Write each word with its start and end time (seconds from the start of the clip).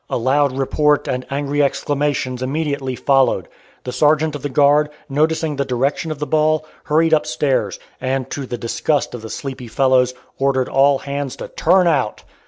A 0.09 0.17
loud 0.17 0.51
report 0.53 1.07
and 1.07 1.27
angry 1.29 1.61
exclamations 1.61 2.41
immediately 2.41 2.95
followed. 2.95 3.47
The 3.83 3.91
sergeant 3.91 4.33
of 4.33 4.41
the 4.41 4.49
guard, 4.49 4.89
noticing 5.07 5.57
the 5.57 5.63
direction 5.63 6.09
of 6.09 6.17
the 6.17 6.25
ball, 6.25 6.65
hurried 6.85 7.13
up 7.13 7.27
stairs, 7.27 7.77
and 8.01 8.27
to 8.31 8.47
the 8.47 8.57
disgust 8.57 9.13
of 9.13 9.21
the 9.21 9.29
sleepy 9.29 9.67
fellows, 9.67 10.15
ordered 10.39 10.69
all 10.69 10.97
hands 10.97 11.35
to 11.35 11.49
"turn 11.49 11.85
out." 11.85 12.23